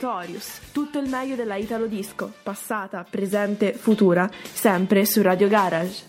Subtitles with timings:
[0.00, 6.04] Notorious, tutto il meglio della Italo Disco, passata, presente, futura, sempre su Radio Garage.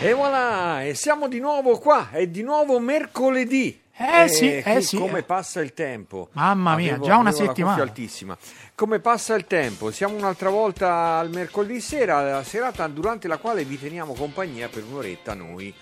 [0.00, 3.78] E voilà, e siamo di nuovo qua, è di nuovo mercoledì.
[3.96, 4.96] Eh sì, eh sì.
[4.96, 6.30] Come passa il tempo.
[6.32, 7.82] Mamma mia, Avevo- già una settimana.
[7.82, 8.36] altissima.
[8.74, 9.90] Come passa il tempo?
[9.90, 14.84] Siamo un'altra volta al mercoledì sera, la serata durante la quale vi teniamo compagnia per
[14.84, 15.72] un'oretta noi.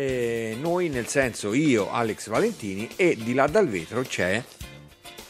[0.00, 4.42] Eh, noi nel senso io, Alex Valentini e di là dal vetro c'è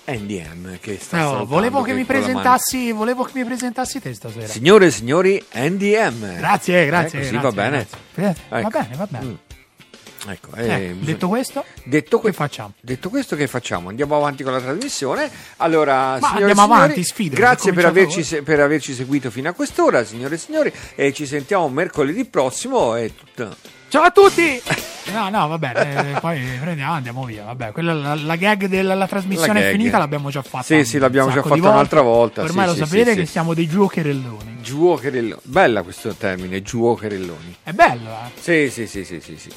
[0.06, 4.46] NDM che sta No, volevo che mi presentassi, volevo che mi presentassi te stasera.
[4.46, 6.36] Signore e signori, NDM.
[6.36, 7.18] Grazie, grazie.
[7.18, 7.86] Eh, così grazie, va bene.
[8.14, 8.44] grazie.
[8.48, 8.68] Va Ecco.
[8.68, 9.24] bene, va bene.
[9.24, 9.34] Mm.
[10.28, 12.74] Ecco, Eh, eh, detto questo, Detto que- che facciamo?
[12.80, 13.88] Detto questo, che facciamo?
[13.88, 15.28] Andiamo avanti con la trasmissione.
[15.56, 19.48] Allora, signore e andiamo signori, avanti, sfido, Grazie per averci, se- per averci seguito fino
[19.48, 20.72] a quest'ora, signore e signori.
[20.94, 22.94] E ci sentiamo mercoledì prossimo.
[22.94, 23.78] E tutto.
[23.90, 24.62] Ciao a tutti!
[25.10, 27.42] No, no, va bene, eh, poi prendiamo, andiamo via.
[27.42, 30.62] Vabbè, quella, la, la gag della la trasmissione La è finita, l'abbiamo già fatta.
[30.62, 31.66] Sì, sì, l'abbiamo già fatta volte.
[31.66, 34.58] un'altra volta, Ormai sì, lo sì, sapete sì, che siamo dei giocherelloni.
[34.60, 35.40] Giuocherelloni.
[35.42, 37.56] Bella questo termine, giuocherelloni.
[37.64, 38.30] È bello, eh?
[38.38, 39.50] Sì, sì, sì, sì, sì, sì.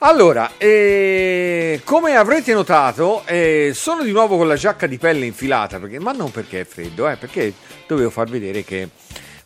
[0.00, 5.78] Allora, eh, come avrete notato, eh, sono di nuovo con la giacca di pelle infilata,
[5.78, 7.54] perché, ma non perché è freddo, eh, perché
[7.86, 8.90] dovevo far vedere che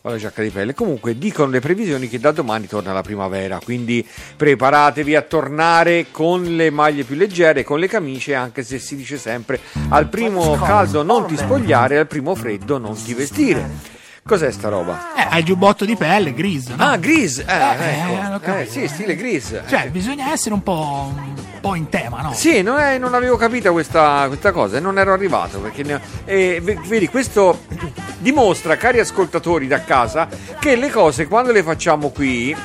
[0.05, 0.73] ho la giacca di pelle.
[0.73, 6.43] Comunque dicono le previsioni che da domani torna la primavera, quindi preparatevi a tornare con
[6.43, 11.03] le maglie più leggere, con le camicie, anche se si dice sempre al primo caldo
[11.03, 13.92] non ti spogliare, al primo freddo non ti vestire.
[14.25, 15.13] Cos'è sta roba?
[15.17, 16.75] Eh, hai il giubbotto di pelle, gris, no?
[16.77, 18.51] Ah, gris, eh, Eh, ecco.
[18.53, 19.63] eh, Eh, sì, stile gris.
[19.67, 22.31] Cioè, bisogna essere un po', un po' in tema, no?
[22.33, 25.99] Sì, non, è- non avevo capito questa, questa cosa e non ero arrivato perché ne-
[26.23, 27.63] e ve- vedi questo
[28.19, 32.55] dimostra, cari ascoltatori da casa, che le cose quando le facciamo qui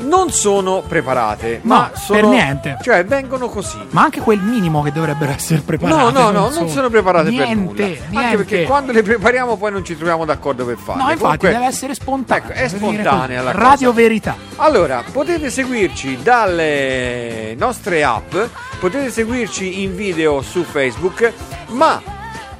[0.00, 2.76] non sono preparate, ma No, sono per niente.
[2.82, 3.78] cioè vengono così.
[3.90, 6.02] Ma anche quel minimo che dovrebbero essere preparate.
[6.02, 7.84] No, no, no, non sono- sono preparate niente, per nulla.
[7.86, 11.02] Niente, Anche perché quando le prepariamo poi non ci troviamo d'accordo per farle.
[11.02, 12.44] No, infatti Comunque- deve essere spontanea.
[12.50, 14.00] Ecco, è spontanea la Radio cosa.
[14.02, 14.36] Verità.
[14.56, 18.34] Allora, potete seguirci dalle nostre app,
[18.78, 21.32] potete seguirci in video su Facebook,
[21.68, 22.00] ma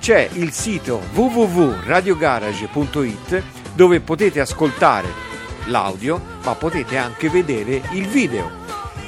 [0.00, 3.42] c'è il sito www.radiogarage.it
[3.74, 5.28] dove potete ascoltare
[5.66, 8.58] l'audio, ma potete anche vedere il video.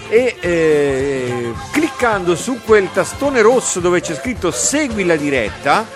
[0.08, 5.86] E eh, cliccando su quel tastone rosso dove c'è scritto segui la diretta,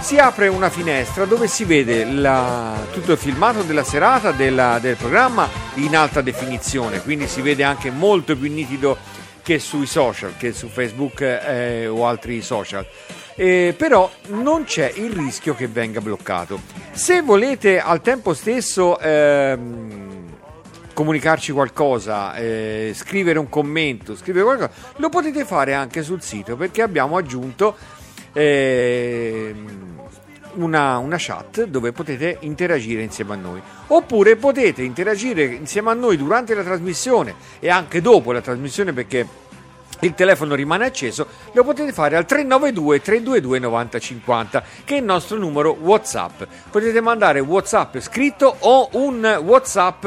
[0.00, 4.96] si apre una finestra dove si vede la- tutto il filmato della serata della- del
[4.96, 8.96] programma in alta definizione, quindi si vede anche molto più nitido
[9.42, 12.86] che sui social, che su Facebook eh, o altri social.
[13.40, 16.60] Eh, però non c'è il rischio che venga bloccato.
[16.92, 20.24] Se volete al tempo stesso ehm,
[20.92, 26.82] comunicarci qualcosa, eh, scrivere un commento, scrivere qualcosa, lo potete fare anche sul sito perché
[26.82, 27.74] abbiamo aggiunto
[28.34, 30.00] ehm,
[30.56, 33.62] una, una chat dove potete interagire insieme a noi.
[33.86, 39.26] Oppure potete interagire insieme a noi durante la trasmissione e anche dopo la trasmissione perché
[40.00, 45.36] il telefono rimane acceso, lo potete fare al 392 322 9050 che è il nostro
[45.36, 46.42] numero WhatsApp.
[46.70, 50.06] Potete mandare WhatsApp scritto o un WhatsApp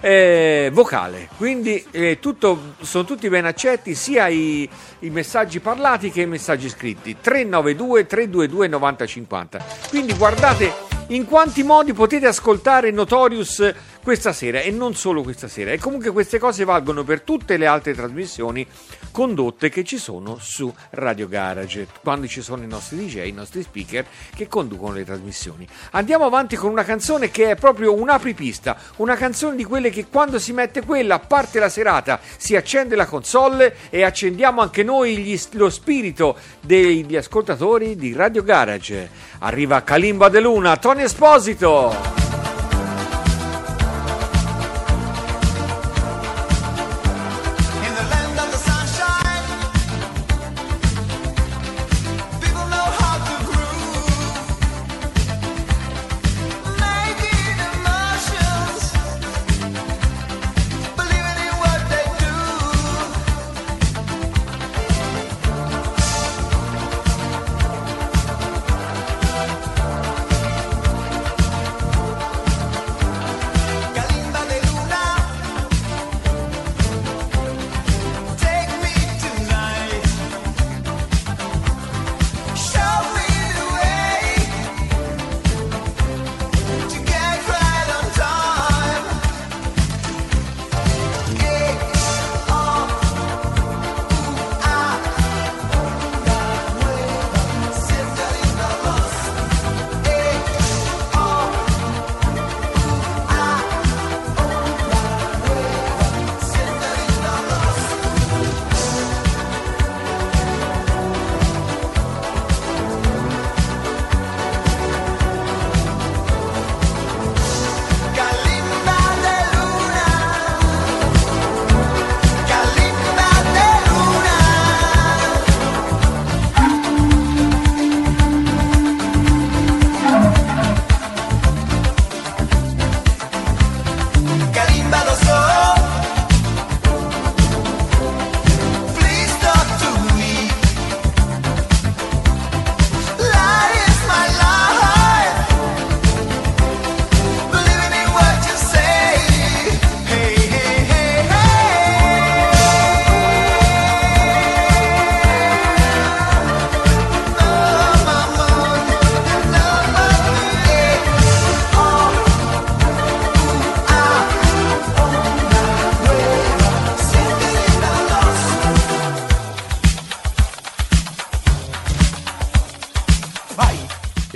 [0.00, 4.68] eh, vocale, quindi eh, tutto- sono tutti ben accetti sia i,
[5.00, 7.16] i messaggi parlati che i messaggi scritti.
[7.20, 9.64] 392 322 9050.
[9.90, 10.72] Quindi guardate
[11.10, 15.72] in quanti modi potete ascoltare Notorious questa sera e non solo questa sera.
[15.72, 18.66] E comunque queste cose valgono per tutte le altre trasmissioni
[19.10, 23.62] condotte che ci sono su Radio Garage, quando ci sono i nostri DJ, i nostri
[23.62, 25.66] speaker che conducono le trasmissioni.
[25.92, 30.06] Andiamo avanti con una canzone che è proprio un apripista, una canzone di quelle che
[30.06, 35.18] quando si mette quella, parte la serata, si accende la console e accendiamo anche noi
[35.18, 39.29] gli- lo spirito degli ascoltatori di Radio Garage.
[39.42, 41.90] Arriva Kalimba De Luna, Tony Esposito.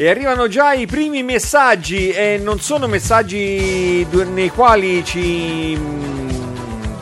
[0.05, 5.79] E arrivano già i primi messaggi e non sono messaggi nei quali ci,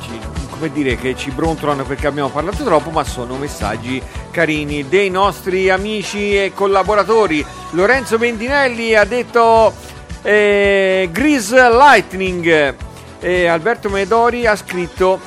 [0.00, 4.00] ci- come dire che ci brontolano perché abbiamo parlato troppo, ma sono messaggi
[4.30, 7.44] carini dei nostri amici e collaboratori.
[7.70, 9.74] Lorenzo Bendinelli ha detto
[10.22, 12.76] eh, Grease Lightning
[13.18, 15.18] e Alberto Medori ha scritto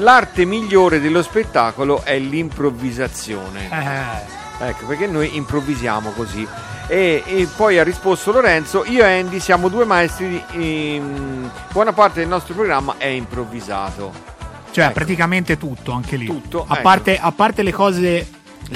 [0.00, 3.70] l'arte migliore dello spettacolo è l'improvvisazione.
[3.70, 6.46] Eh, Ecco, perché noi improvvisiamo così.
[6.92, 11.94] E, e poi ha risposto Lorenzo, io e Andy siamo due maestri, di- in- buona
[11.94, 14.12] parte del nostro programma è improvvisato.
[14.72, 14.92] cioè, Ecco.
[14.94, 16.26] praticamente tutto, anche lì.
[16.26, 16.82] Tutto, A, ecco.
[16.82, 18.00] parte, a parte le cose.
[18.00, 18.26] Le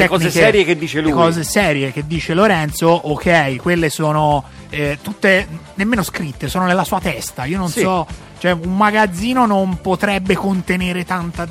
[0.02, 1.10] tecniche, cose serie che dice lui.
[1.10, 6.84] Le cose serie che dice Lorenzo, ok, quelle sono eh, tutte nemmeno scritte, sono nella
[6.84, 7.44] sua testa.
[7.44, 7.80] Io non Sì.
[7.80, 8.06] so,
[8.38, 11.46] cioè un magazzino non potrebbe contenere tanta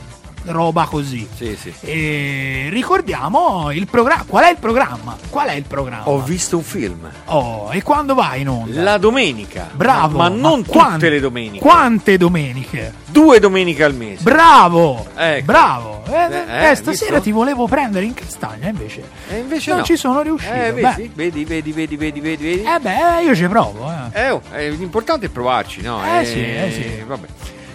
[0.45, 1.27] roba così.
[1.35, 1.73] Sì, sì.
[1.81, 4.23] E ricordiamo il programma.
[4.27, 5.15] Qual è il programma?
[5.29, 6.09] Qual è il programma?
[6.09, 8.81] Ho visto un film Oh, e quando vai in onda?
[8.81, 9.69] la domenica.
[9.73, 11.59] Bravo, ma, ma non quan- tutte le domeniche.
[11.59, 12.93] Quante domeniche?
[13.05, 14.23] Due domeniche al mese.
[14.23, 15.05] Bravo!
[15.15, 15.45] Ecco.
[15.45, 16.03] Bravo!
[16.07, 17.23] Eh, Eh, eh, eh, stasera visto?
[17.23, 19.03] ti volevo prendere in castagna, invece.
[19.29, 19.85] e invece non no.
[19.85, 20.53] ci sono riuscito.
[20.53, 22.61] Eh, vedi, vedi, vedi, vedi, vedi, vedi, vedi.
[22.63, 24.21] Eh beh, io ci provo, eh.
[24.25, 25.99] Eh, oh, eh, l'importante è provarci, no?
[26.03, 27.03] Eh sì, eh sì.
[27.05, 27.27] Vabbè.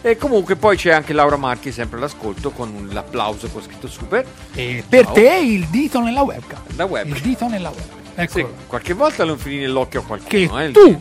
[0.03, 4.25] E comunque poi c'è anche Laura Marchi sempre all'ascolto con l'applauso con scritto super
[4.55, 5.13] E per Ciao.
[5.13, 6.63] te il dito nella webcam.
[6.75, 7.07] da web.
[7.09, 7.99] Il dito nella webcam.
[8.27, 8.55] Sì, Eccolo.
[8.67, 10.29] qualche volta lo infili nell'occhio a qualcuno.
[10.29, 11.01] Che eh, tu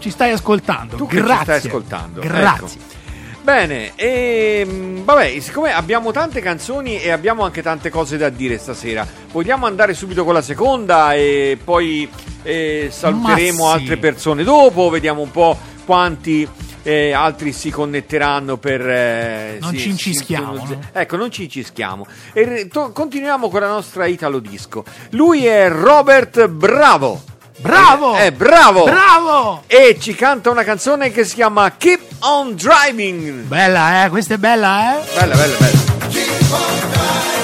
[0.00, 0.96] ci stai ascoltando.
[0.96, 1.42] Tu che ci Grazie.
[1.44, 2.20] stai ascoltando.
[2.20, 2.78] Grazie.
[2.78, 2.94] Ecco.
[3.42, 9.06] Bene, ehm, vabbè, siccome abbiamo tante canzoni e abbiamo anche tante cose da dire stasera,
[9.30, 12.10] vogliamo andare subito con la seconda e poi
[12.42, 13.72] eh, saluteremo sì.
[13.72, 16.48] altre persone dopo, vediamo un po' quanti
[16.86, 18.80] eh, altri si connetteranno per...
[18.88, 20.80] eh, Non si- ci incischiamo, no?
[20.92, 22.06] Ecco, non ci incischiamo.
[22.32, 24.84] E to- continuiamo con la nostra Italo Disco.
[25.10, 27.22] Lui è Robert Bravo.
[27.58, 28.14] Bravo!
[28.14, 28.84] È bravo!
[28.84, 29.62] Bravo!
[29.66, 33.44] e ci canta una canzone che si chiama Keep on Driving.
[33.44, 34.08] Bella, eh?
[34.10, 35.04] Questa è bella, eh?
[35.18, 35.78] Bella, bella, bella.
[36.06, 37.35] Sometimes I get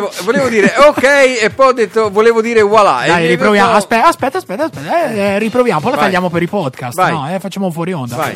[0.00, 1.02] Volevo, volevo dire ok
[1.42, 3.02] e poi ho detto volevo dire voilà.
[3.06, 3.68] Dai, riproviamo.
[3.68, 5.10] venuto- Aspetta, aspetta, aspetta, aspetta.
[5.10, 6.04] Eh, eh, riproviamo, poi la Vai.
[6.06, 6.96] tagliamo per i podcast.
[6.96, 7.12] Vai.
[7.12, 8.16] No, eh, facciamo fuori onda.
[8.16, 8.34] Vai.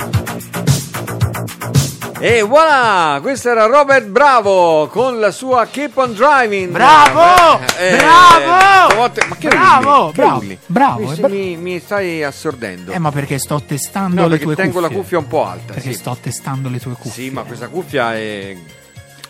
[2.21, 6.71] E voilà, questo era Robert Bravo con la sua Keep on Driving.
[6.71, 7.61] Bravo!
[7.77, 8.89] Eh, Bravo!
[8.91, 10.07] stavolta- ma che Bravo!
[10.11, 10.37] Che Bravo!
[10.39, 10.59] urli?
[10.65, 12.93] Bravo, Mi, è bra- mi- mi stai assordendo.
[12.93, 14.89] Eh, ma perché sto testando no, le perché tue tengo cuffie.
[14.89, 15.73] la cuffia un po' alta.
[15.75, 15.99] Perché sì.
[15.99, 17.25] sto testando le tue cuffie.
[17.25, 18.57] Sì, ma questa cuffia è.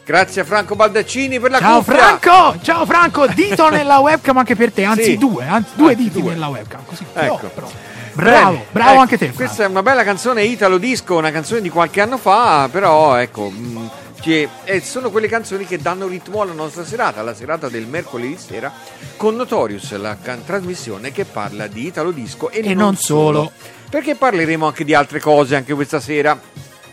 [0.05, 1.95] Grazie a Franco Baldaccini per la Ciao cuffia.
[2.19, 2.59] Franco!
[2.63, 3.27] Ciao Franco!
[3.29, 5.17] Dito nella webcam anche per te, anzi Sì.
[5.19, 6.33] due, anzi due Anzi, diti due.
[6.33, 6.85] nella webcam.
[6.85, 7.05] Così.
[7.15, 7.37] Ecco.
[7.37, 7.71] Però, però.
[8.13, 9.25] Bravo, Bene, bravo ecco, anche te.
[9.27, 9.43] Franco.
[9.45, 13.49] Questa è una bella canzone Italo Disco, una canzone di qualche anno fa, però ecco.
[13.51, 17.87] mh, che eh, sono quelle canzoni che danno ritmo alla nostra serata, la serata del
[17.87, 18.73] mercoledì sera
[19.17, 23.51] con Notorious, la can- trasmissione che parla di Italo Disco e, E non solo.
[23.91, 26.39] Perché parleremo anche di altre cose anche questa sera,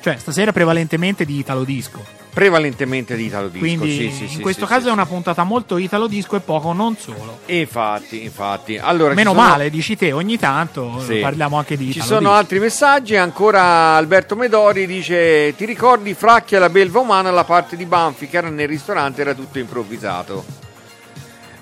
[0.02, 2.20] Cioè, stasera prevalentemente di Italo Disco.
[2.34, 3.60] Prevalentemente di Italo Disco.
[3.66, 6.72] Quindi sì, sì, in sì, questo caso è una puntata molto Italo Disco e poco
[6.74, 7.40] non solo.
[7.48, 8.78] Infatti, infatti.
[8.78, 12.20] Allora, ci Meno sono- male, dici te, ogni tanto parliamo anche di Ci Italo sono
[12.22, 12.34] Disco.
[12.34, 13.62] altri messaggi, ancora
[13.96, 18.50] Alberto Medori dice ti ricordi Fracchia la belva umana la parte di Banfi che era
[18.50, 20.46] nel ristorante era tutto improvvisato.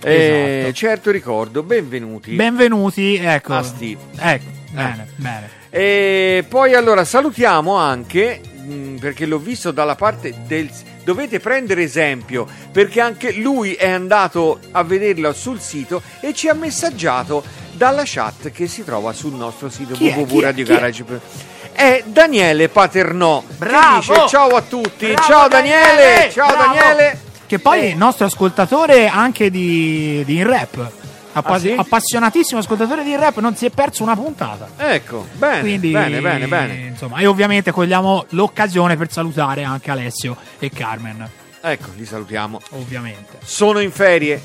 [0.01, 0.73] Eh, Esatto.
[0.73, 2.31] certo ricordo, benvenuti.
[2.35, 3.53] Benvenuti, ecco.
[3.55, 3.99] A Steve.
[4.17, 5.49] Ecco, bene, bene.
[5.71, 10.69] E poi allora salutiamo anche, mh, perché l'ho visto dalla parte del...
[11.03, 16.53] Dovete prendere esempio, perché anche lui è andato a vederlo sul sito e ci ha
[16.53, 20.13] messaggiato dalla chat che si trova sul nostro sito Chi è?
[20.13, 21.71] È?
[21.71, 23.99] È Daniele Paternò Bravo!
[24.01, 26.31] che dice ciao a tutti, Bravo, ciao Daniele, Daniele!
[26.31, 26.73] ciao Bravo!
[26.75, 27.19] Daniele.
[27.47, 27.87] Che poi Eh.
[27.89, 30.91] il nostro ascoltatore anche di, di in rap.
[31.39, 31.75] Appa- Ah, sì?
[31.77, 34.67] Appassionatissimo ascoltatore di rap, non si è perso una puntata.
[34.77, 36.73] Ecco, bene, Quindi, bene, bene, bene.
[36.87, 41.29] Insomma, e ovviamente cogliamo l'occasione per salutare anche Alessio e Carmen.
[41.61, 42.59] Ecco, li salutiamo.
[42.71, 43.37] Ovviamente.
[43.43, 44.41] Sono in ferie.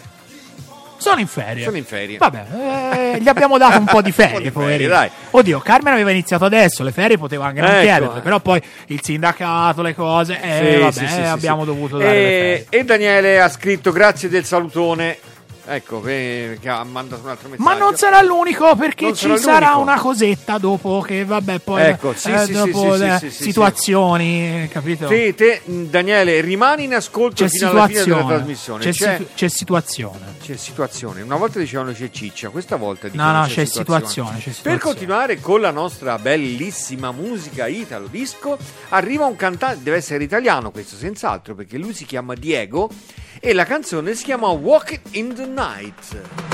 [0.96, 1.64] Sono in ferie.
[1.64, 2.16] Sono in ferie.
[2.16, 2.44] Vabbè,
[3.14, 5.10] eh, gli abbiamo dato un po' di Un po' ferie, di ferie, dai.
[5.30, 8.20] Oddio, Carmen aveva iniziato adesso, le ferie poteva anche non Ecco, chiederle, eh.
[8.22, 12.64] però poi il sindacato, le cose, eh, Sì, vabbè, sì, sì, abbiamo dovuto dare e,
[12.70, 12.80] ferie.
[12.80, 15.18] e Daniele ha scritto grazie del salutone.
[15.66, 17.68] Ecco, che, che ha mandato un altro messaggio.
[17.68, 21.82] Ma non sarà l'unico perché Non ci sarà sarà una cosetta dopo che vabbè poi
[21.82, 25.06] Ecco, sì, eh, sì, sì, dopo sì, le sì, sì, sì, situazioni, capito?
[25.06, 28.34] Te, te, Daniele, rimani in ascolto C'è fino alla fine della situazione.
[28.36, 28.84] trasmissione.
[28.84, 30.34] C'è, C'è, c'è situazione.
[30.42, 31.22] c'è situazione.
[31.22, 34.52] Una volta dicevano c'è ciccia, questa volta No, dicono no, c'è, c'è situazione, c'è Per
[34.52, 34.78] situazione.
[34.78, 38.58] continuare con la nostra bellissima musica italo disco,
[38.90, 42.90] arriva un cantante, deve essere italiano questo senz'altro, perché lui si chiama Diego
[43.46, 46.53] e la canzone si chiama Walk in the Night.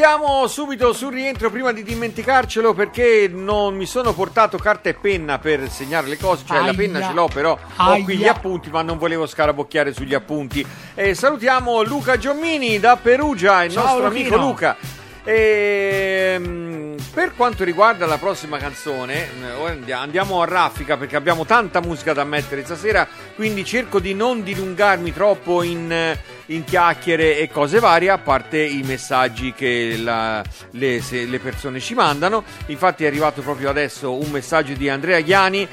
[0.00, 5.38] Salutiamo subito sul rientro prima di dimenticarcelo perché non mi sono portato carta e penna
[5.38, 6.72] per segnare le cose, cioè la Aia.
[6.72, 8.30] penna ce l'ho però ho qui gli Aia.
[8.32, 10.66] appunti ma non volevo scarabocchiare sugli appunti.
[10.94, 14.28] E salutiamo Luca Giommini da Perugia, il Ciao, nostro Luchino.
[14.28, 14.76] amico Luca.
[15.22, 16.40] E,
[17.12, 19.28] per quanto riguarda la prossima canzone,
[19.84, 24.42] eh, andiamo a raffica perché abbiamo tanta musica da mettere stasera, quindi cerco di non
[24.42, 26.18] dilungarmi troppo in, eh,
[26.50, 31.80] in chiacchiere e cose varie, a parte i messaggi che la- le, se- le persone
[31.80, 32.42] ci mandano.
[32.66, 35.66] Infatti è arrivato proprio adesso un messaggio di Andrea Ghiani.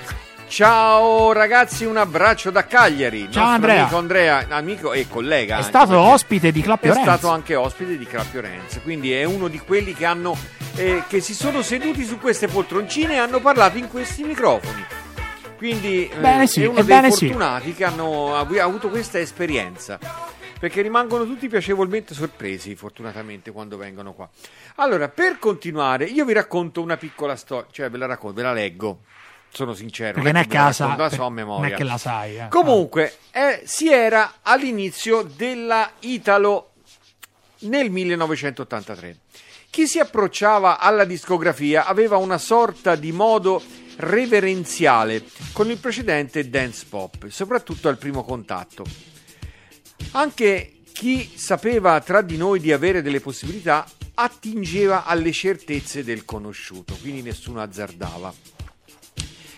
[0.47, 3.27] Ciao ragazzi, un abbraccio da Cagliari.
[3.29, 3.81] Ciao, Andrea.
[3.81, 5.55] amico Andrea, amico e collega.
[5.55, 7.09] È anche, stato ospite di Clappio è Renzi.
[7.09, 10.37] stato anche ospite di Clappio Renzi, quindi è uno di quelli che hanno
[10.75, 14.85] eh, che si sono seduti su queste poltroncine e hanno parlato in questi microfoni.
[15.57, 17.25] Quindi eh, Bene sì, è uno ebbene dei sì.
[17.27, 19.99] fortunati che hanno avu- avuto questa esperienza.
[20.59, 24.27] Perché rimangono tutti piacevolmente sorpresi, fortunatamente, quando vengono qua.
[24.75, 28.53] Allora, per continuare, io vi racconto una piccola storia, cioè ve la racconto, ve la
[28.53, 29.01] leggo.
[29.49, 31.73] Sono sincero, Perché non è che la la sa- racconto, la so a non memoria.
[31.75, 32.47] è che la sai, eh.
[32.49, 36.71] Comunque, eh, si era all'inizio della Italo
[37.59, 39.17] nel 1983.
[39.69, 43.61] Chi si approcciava alla discografia aveva una sorta di modo
[43.97, 48.83] reverenziale con il precedente dance pop, soprattutto al primo contatto.
[50.11, 56.97] Anche chi sapeva tra di noi di avere delle possibilità attingeva alle certezze del conosciuto,
[56.99, 58.33] quindi nessuno azzardava.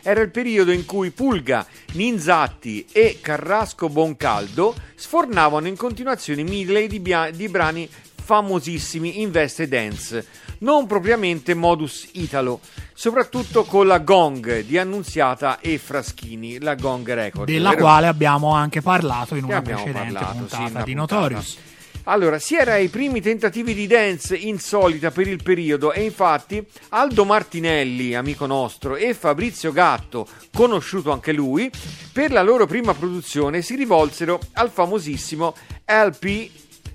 [0.02, 7.00] Era il periodo in cui Pulga, Ninzatti e Carrasco Boncaldo sfornavano in continuazione mille di,
[7.00, 7.88] bia- di brani
[8.30, 10.26] famosissimi in veste dance,
[10.60, 12.60] non propriamente modus italo,
[12.94, 17.50] soprattutto con la Gong di Annunziata e Fraschini, la Gong Record.
[17.50, 17.82] della vero?
[17.82, 21.16] quale abbiamo anche parlato in una precedente parlato, sì, puntata in una di puntata.
[21.22, 21.58] Notorious.
[22.04, 27.24] Allora, si era ai primi tentativi di dance insolita per il periodo e infatti Aldo
[27.24, 31.70] Martinelli, amico nostro, e Fabrizio Gatto, conosciuto anche lui,
[32.12, 35.54] per la loro prima produzione si rivolsero al famosissimo
[35.86, 36.50] LP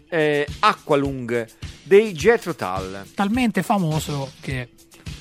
[0.08, 1.46] eh, Aqualung
[1.84, 4.68] dei Jethro Tull, Talmente famoso che,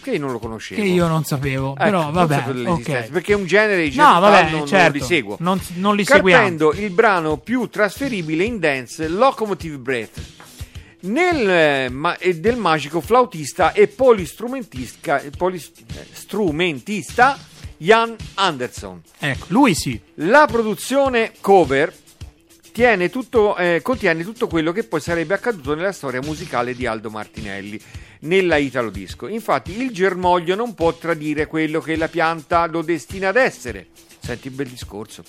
[0.02, 0.82] che io non lo conoscevo.
[0.82, 1.71] che io non sapevo.
[1.71, 3.12] Ecco, però non vabbè, sapevo dell'esistenza, ok.
[3.12, 5.38] perché è un genere di No, vabbè, non, non certo, li seguo.
[5.39, 6.41] non, non li seguiamo.
[6.41, 10.21] Carpendo il brano più trasferibile in dance, Locomotive Breath.
[11.02, 17.38] Nel, eh, ma- del magico flautista e polistrumentista, polistrumentista
[17.78, 19.02] Jan Anderson.
[19.19, 19.99] Ecco, lui sì.
[20.15, 21.93] La produzione cover
[22.73, 27.12] tiene tutto, eh, contiene tutto quello che poi sarebbe accaduto nella storia musicale di Aldo
[27.12, 27.79] Martinelli
[28.21, 29.27] nella Italo Disco.
[29.27, 33.88] Infatti il germoglio non può tradire quello che la pianta lo destina ad essere.
[34.19, 35.23] Senti il bel discorso.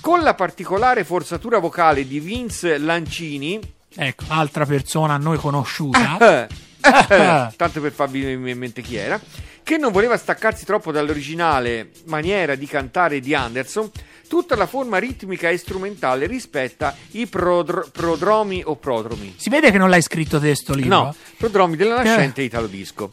[0.00, 6.18] Con la particolare forzatura vocale di Vince Lancini, Ecco, altra persona a noi conosciuta.
[6.46, 6.48] eh,
[6.80, 9.20] eh, tanto per farvi in mente chi era,
[9.62, 13.90] che non voleva staccarsi troppo dall'originale maniera di cantare di Anderson,
[14.26, 19.34] tutta la forma ritmica e strumentale rispetta i prodr- prodromi o prodromi.
[19.36, 20.96] Si vede che non l'hai scritto testo libro?
[20.96, 23.08] No, prodromi della nascente Italo Disco.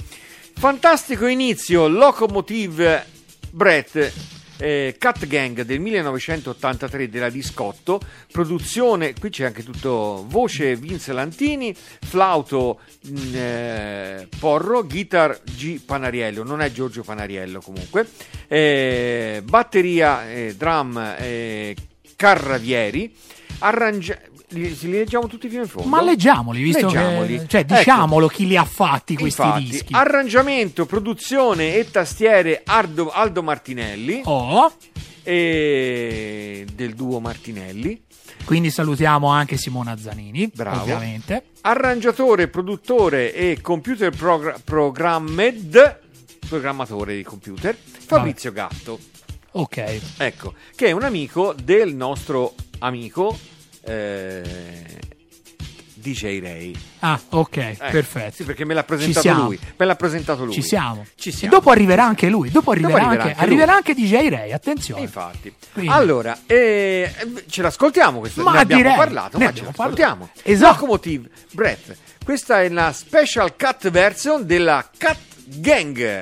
[0.55, 3.05] Fantastico inizio, Locomotive
[3.49, 4.41] Breath.
[4.57, 7.99] Eh, Cat Gang del 1983 della Discotto,
[8.31, 16.43] produzione, qui c'è anche tutto voce Vince Lantini, flauto mh, eh, Porro, guitar G Panariello,
[16.43, 18.07] non è Giorgio Panariello comunque,
[18.47, 21.75] eh, batteria, eh, drum eh,
[22.15, 23.13] Carravieri,
[23.59, 24.19] arrangia-
[24.53, 25.87] li, li leggiamo tutti fino in fondo?
[25.89, 27.37] Ma leggiamoli, visto Leggiamoli.
[27.39, 27.47] che...
[27.47, 27.75] Cioè, Ecco.
[27.75, 29.93] diciamolo chi li ha fatti questi Infatti, dischi.
[29.93, 34.71] arrangiamento, produzione e tastiere Aldo, Aldo Martinelli Oh,
[35.23, 38.01] e del duo Martinelli.
[38.45, 40.81] quindi salutiamo anche Simona Zanini, Bravo.
[40.81, 41.45] ovviamente.
[41.61, 45.99] Arrangiatore, produttore e computer progra- programmed,
[46.47, 48.99] programmatore di computer, Fabrizio Gatto.
[49.55, 49.99] Ok.
[50.17, 53.37] Ecco, che è un amico del nostro amico
[53.85, 54.41] eh,
[55.93, 56.73] DJ Ray.
[56.99, 58.33] Ah, ok, Ecco, perfetto.
[58.35, 59.57] Sì, perché me l'ha presentato lui.
[59.77, 60.53] Me l'ha presentato lui.
[60.53, 61.05] Ci siamo.
[61.15, 61.53] Ci E siamo.
[61.55, 62.49] dopo arriverà anche lui.
[62.51, 65.01] Dopo arriverà, arriverà anche, arriverà anche DJ Ray, attenzione.
[65.01, 65.53] Infatti.
[65.71, 67.09] Quindi- Allora, eh,
[67.47, 70.15] ce l'ascoltiamo questo, Ma ne abbiamo direi, parlato, ne ma ce abbiamo l'ascoltiamo.
[70.33, 70.49] parlato.
[70.49, 70.73] Esatto.
[70.73, 71.95] Locomotive Breath.
[72.25, 76.21] Questa è la special cut version della Cat Gang.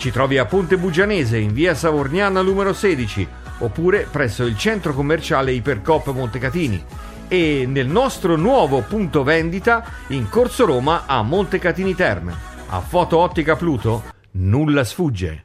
[0.00, 5.52] Ci trovi a Ponte Bugianese in via Savorniana numero 16 oppure presso il centro commerciale
[5.52, 6.82] Ipercop Montecatini
[7.28, 12.34] e nel nostro nuovo punto vendita in Corso Roma a Montecatini Terme.
[12.68, 15.42] A Foto Ottica Pluto nulla sfugge.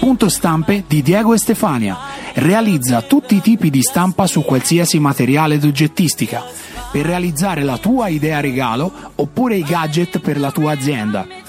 [0.00, 1.98] Punto stampe di Diego e Stefania.
[2.34, 6.42] Realizza tutti i tipi di stampa su qualsiasi materiale d'oggettistica
[6.90, 11.39] per realizzare la tua idea regalo oppure i gadget per la tua azienda.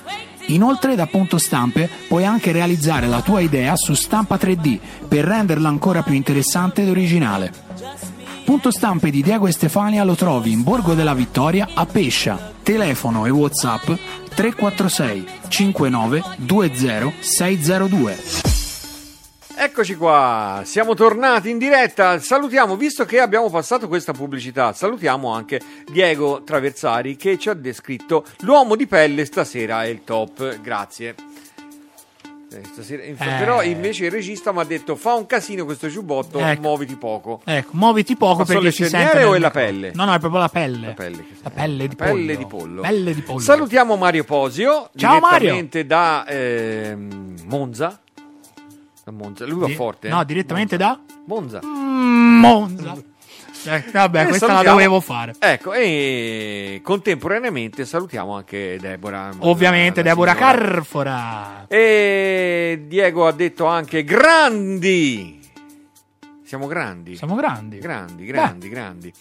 [0.52, 5.70] Inoltre da Punto Stampe puoi anche realizzare la tua idea su stampa 3D per renderla
[5.70, 7.52] ancora più interessante ed originale.
[8.44, 12.52] Punto Stampe di Diego e Stefania lo trovi in Borgo della Vittoria a Pescia.
[12.64, 13.92] Telefono e WhatsApp
[14.36, 18.41] 346 59 20 602.
[19.64, 22.18] Eccoci qua, siamo tornati in diretta.
[22.18, 28.26] Salutiamo, visto che abbiamo passato questa pubblicità, salutiamo anche Diego Traversari che ci ha descritto
[28.40, 30.60] l'uomo di pelle stasera è il top.
[30.62, 31.14] Grazie.
[32.52, 33.14] Eh, stasera- Eh.
[33.14, 36.62] Però invece il regista mi ha detto fa un casino questo giubbotto, Ecco.
[36.62, 37.42] muoviti poco.
[37.46, 39.92] Ecco, muoviti poco Ma perché si sente o è la pelle?
[39.94, 40.88] No, no, è proprio la pelle.
[40.88, 42.36] La pelle, La pelle di Pelle pollo.
[42.36, 42.82] di pollo.
[42.82, 43.40] Pelle di pollo.
[43.40, 48.00] Salutiamo Mario Posio, Ciao, direttamente da ehm, Monza.
[49.04, 49.46] Da Monza.
[49.46, 50.08] Lui va Di- forte.
[50.08, 50.12] eh?
[50.12, 51.60] No, direttamente da Monza.
[51.66, 52.96] Mm, Monza.
[53.64, 55.36] Eh, vabbè, E questa la salutiamo- dovevo fare.
[55.38, 59.30] Ecco, e contemporaneamente salutiamo anche Deborah.
[59.40, 60.52] Ovviamente la Deborah signora.
[60.54, 61.66] Carfora.
[61.68, 65.40] E Diego ha detto anche grandi.
[66.44, 67.16] Siamo grandi.
[67.16, 67.78] Siamo grandi.
[67.78, 69.14] Grandi, grandi, grandi.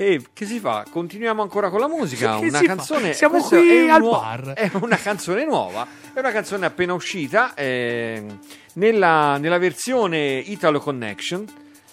[0.00, 0.86] E che si fa?
[0.90, 2.38] Continuiamo ancora con la musica.
[2.38, 2.74] Che una si fa?
[2.74, 3.12] canzone.
[3.12, 4.52] Siamo qui al nuo- bar.
[4.54, 5.86] È una canzone nuova.
[6.14, 7.52] È una canzone appena uscita.
[7.52, 8.24] eh,
[8.74, 11.44] nella, nella versione Italo Connection.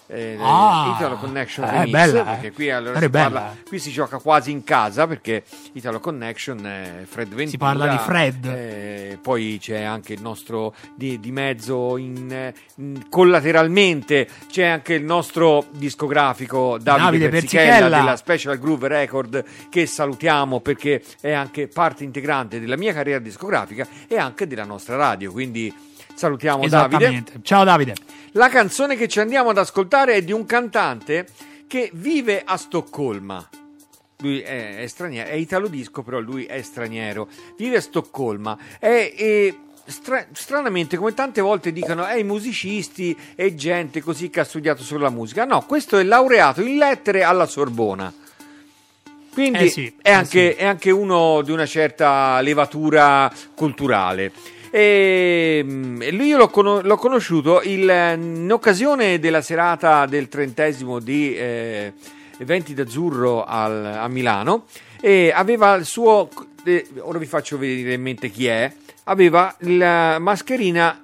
[0.07, 2.23] Eh, Ah, Italo Connection eh, Remix, bella, eh.
[2.23, 3.63] perché qui, allora si parla- eh.
[3.67, 5.43] qui si gioca quasi in casa perché
[5.73, 8.45] Italo Connection è Fred Ventura parla di Fred.
[8.45, 14.93] eh, poi c'è anche il nostro di, di mezzo in, eh, in- collateralmente c'è anche
[14.93, 17.97] il nostro discografico Davide, Davide Persichella.
[17.97, 23.85] della Special Groove Record che salutiamo perché è anche parte integrante della mia carriera discografica
[24.07, 25.73] e anche della nostra radio quindi
[26.17, 27.23] salutiamo Davide.
[27.43, 27.93] Ciao Davide.
[28.31, 31.27] la canzone che ci andiamo ad ascoltare è di un cantante
[31.67, 33.47] che vive a Stoccolma.
[34.19, 37.27] Lui è, è straniero, è italo disco, però lui è straniero.
[37.55, 38.57] Vive a Stoccolma.
[38.79, 44.39] È, è stra- stranamente, come tante volte dicono, è i musicisti e gente così che
[44.39, 45.45] ha studiato solo la musica.
[45.45, 48.11] No, questo è laureato in lettere alla Sorbona.
[49.31, 50.57] Quindi Eh sì, è, eh anche, sì.
[50.57, 54.31] è anche uno di una certa levatura culturale.
[54.79, 60.27] E, mm, e lui io l'ho, cono- l'ho conosciuto il- in occasione della serata del
[60.27, 61.93] trentesimo di eh,
[62.37, 64.65] Eventi d'Azzurro al- a Milano
[65.01, 66.29] e aveva il suo
[66.63, 68.71] eh, ora vi faccio vedere in mente chi è
[69.05, 71.03] aveva la mascherina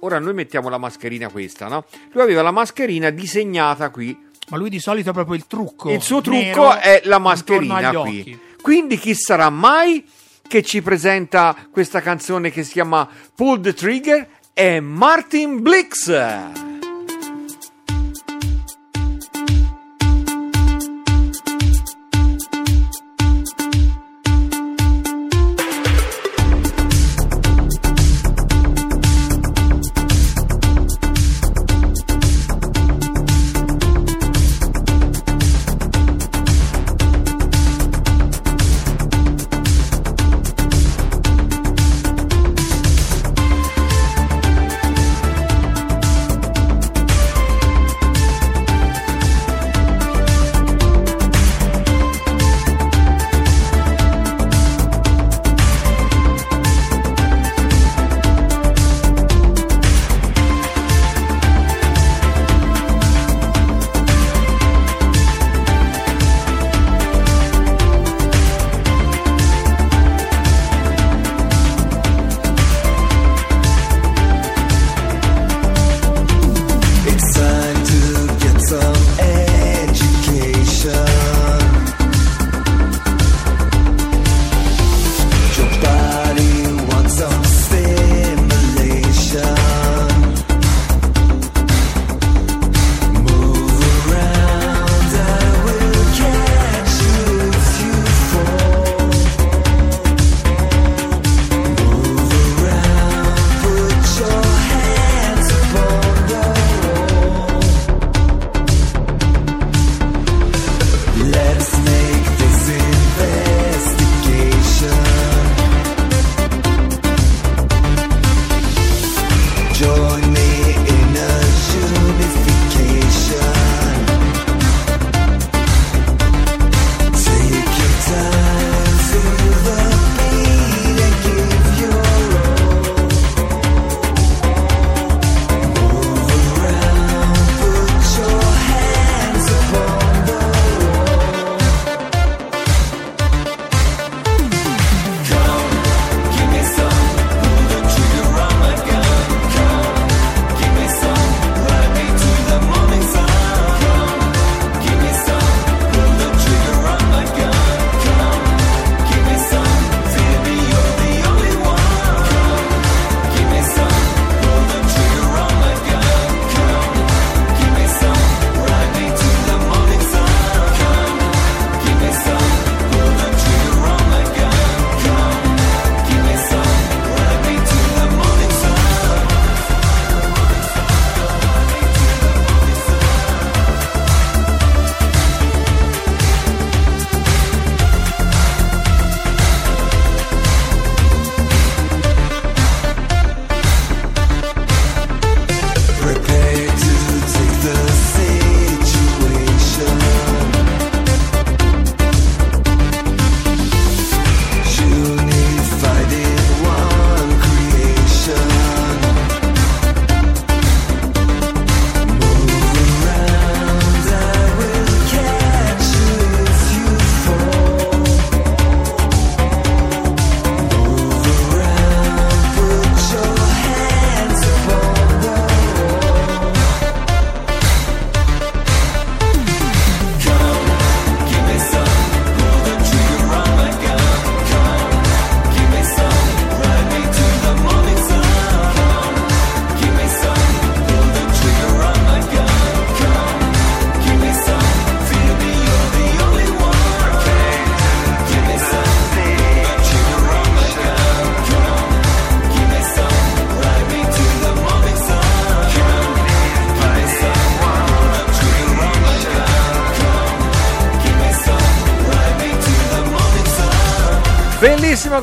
[0.00, 1.86] ora noi mettiamo la mascherina questa no?
[2.12, 4.14] lui aveva la mascherina disegnata qui
[4.50, 5.90] Ma lui di solito è proprio il trucco.
[5.90, 8.18] il suo trucco è la mascherina qui.
[8.20, 8.38] occhi.
[8.60, 10.04] Quindi chi sarà mai
[10.46, 14.28] che ci presenta questa canzone che si chiama Pull the Trigger?
[14.52, 16.73] È Martin Blix.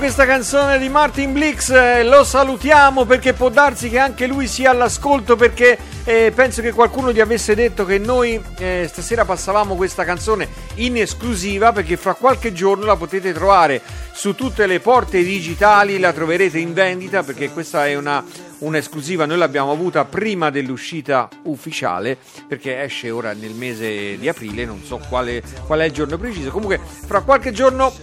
[0.02, 4.72] Questa canzone di Martin Blix, eh, lo salutiamo perché può darsi che anche lui sia
[4.72, 10.04] all'ascolto perché eh, penso che qualcuno gli avesse detto che noi eh, stasera passavamo questa
[10.04, 13.80] canzone in esclusiva perché fra qualche giorno la potete trovare
[14.12, 18.24] su tutte le porte digitali, la troverete in vendita perché questa è una
[18.62, 24.82] un'esclusiva, noi l'abbiamo avuta prima dell'uscita ufficiale perché esce ora nel mese di aprile, non
[24.84, 27.94] so quale, qual è il giorno preciso, comunque fra qualche giorno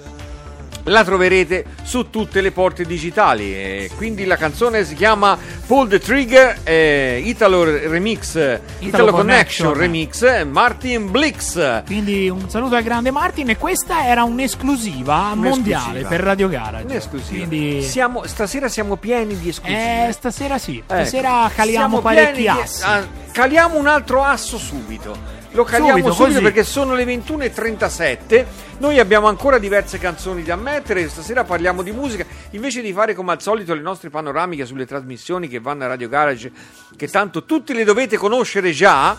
[0.89, 3.55] la troverete su tutte le porte digitali.
[3.55, 5.37] E quindi la canzone si chiama
[5.67, 8.35] Pull the Trigger eh, Italo Remix,
[8.81, 9.75] Italo, Connection, Connection.
[9.75, 11.83] Remix, eh, Martin Blix.
[11.87, 16.85] Quindi un saluto al grande Martin e questa era un'esclusiva mondiale per Radio Garage.
[16.85, 17.47] Un'esclusiva.
[17.47, 20.09] Quindi Siamo, stasera siamo pieni di esclusive.
[20.09, 20.95] eh, stasera sì, Ecco.
[20.95, 22.83] stasera caliamo Siamo parecchi pieni di- assi.
[22.85, 25.37] ah, caliamo un altro asso subito.
[25.53, 28.45] Lo caliamo Subito, subito, perché sono le 21.37.
[28.79, 31.09] Noi abbiamo ancora diverse canzoni da mettere.
[31.09, 32.25] Stasera parliamo di musica.
[32.51, 36.09] Invece di fare come al solito le nostre panoramiche sulle trasmissioni che vanno a Radio
[36.09, 36.53] Garage,
[36.97, 39.17] che tanto tutti le dovete conoscere già.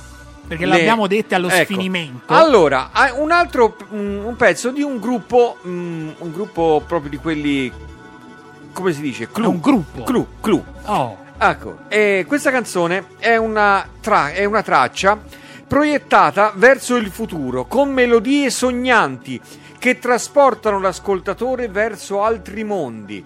[0.47, 1.63] Perché le- l'abbiamo dette allo Ecco.
[1.63, 2.33] sfinimento.
[2.33, 7.17] Allora, ah, un altro mm, un pezzo di un gruppo, mm, un gruppo proprio di
[7.17, 7.71] quelli.
[8.71, 9.29] Come si dice?
[9.31, 9.45] Clou.
[9.45, 10.03] È un gruppo.
[10.03, 10.63] Clou, clou.
[10.85, 15.17] Oh, Ecco, e questa canzone è una, tra- è una traccia
[15.69, 19.39] proiettata verso il futuro, con melodie sognanti
[19.77, 23.23] che trasportano l'ascoltatore verso altri mondi.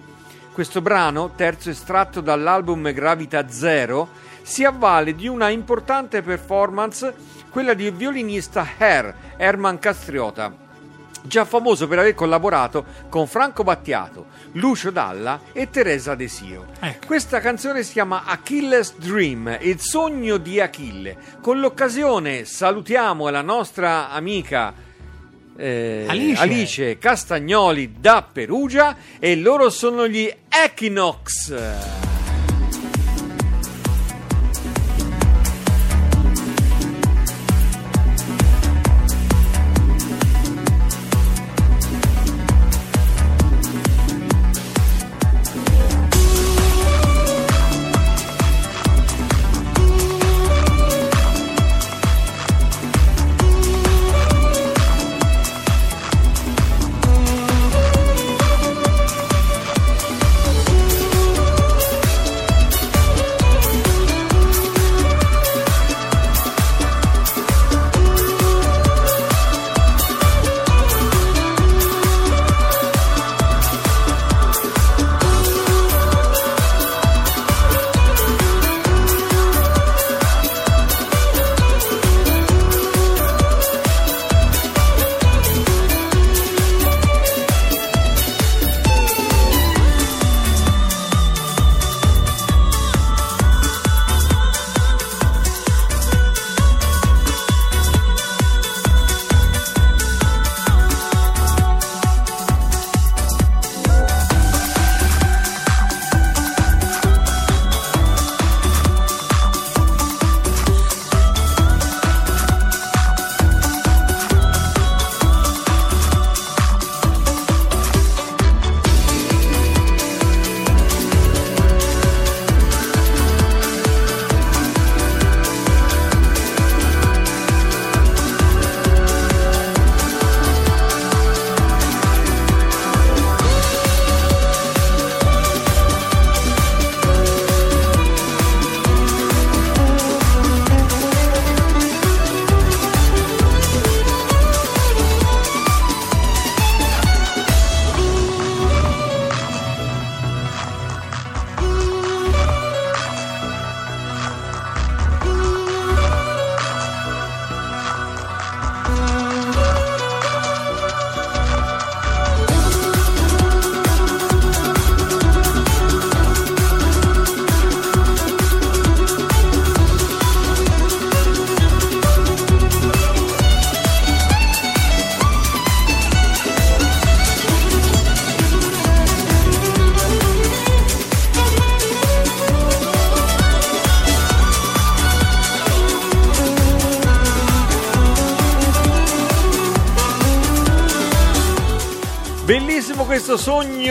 [0.52, 4.10] Questo brano, terzo estratto dall'album Gravita Zero,
[4.42, 7.14] si avvale di una importante performance,
[7.48, 10.63] quella del violinista Her, Herman Castriota,
[11.26, 16.66] già famoso per aver collaborato con Franco Battiato, Lucio Dalla e Teresa Desio.
[16.80, 17.06] Ecco.
[17.06, 21.16] Questa canzone si chiama Achilles Dream, il sogno di Achille.
[21.40, 24.74] Con l'occasione salutiamo la nostra amica
[25.56, 26.98] eh, Alice.
[26.98, 32.13] Castagnoli da Perugia e loro sono gli Equinox.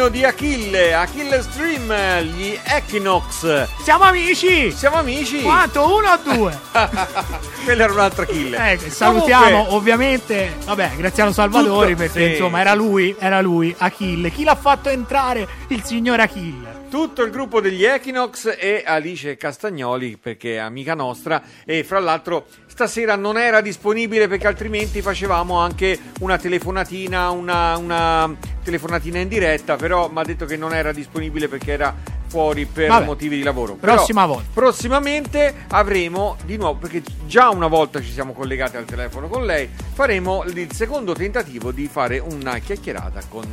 [0.10, 3.68] Di Achille, Achille Stream, gli Equinox.
[3.84, 4.72] Siamo amici!
[4.72, 5.42] Siamo amici?
[5.42, 5.86] Quanto?
[5.86, 6.60] Uno o due?
[7.64, 8.72] Quella era un'altra Achille.
[8.72, 12.32] Eh, salutiamo Comunque, ovviamente, vabbè, Graziano Salvatori Tutto, perché sì.
[12.32, 14.32] insomma era lui, era lui, Achille.
[14.32, 15.48] Chi l'ha fatto entrare?
[15.68, 16.82] Il signor Achille.
[16.90, 22.46] tutto il gruppo degli Equinox e Alice Castagnoli perché è amica nostra e fra l'altro
[22.68, 29.76] stasera non era disponibile perché altrimenti facevamo anche una telefonatina, una, una telefonatina in diretta,
[29.76, 31.96] però mi ha detto che non era disponibile perché era
[32.34, 33.06] fuori per Vabbè.
[33.06, 33.76] motivi di lavoro.
[33.76, 34.50] Però Prossima volta.
[34.52, 39.70] Prossimamente avremo di nuovo, perché già una volta ci siamo collegati al telefono con lei,
[39.94, 43.46] faremo il secondo tentativo di fare una chiacchierata con